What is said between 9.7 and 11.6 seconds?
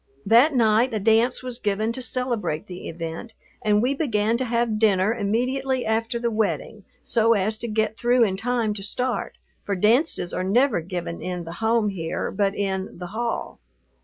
dances are never given in the